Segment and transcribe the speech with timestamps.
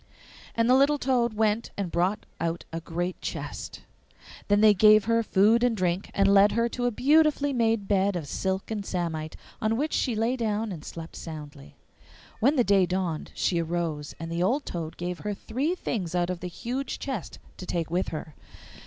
[0.55, 3.83] And the little toad went and brought out a great chest.
[4.47, 8.15] Then they gave her food and drink, and led her to a beautifully made bed
[8.15, 11.75] of silk and samite, on which she lay down and slept soundly.
[12.39, 16.31] When the day dawned she arose, and the old toad gave her three things out
[16.31, 18.33] of the huge chest to take with her.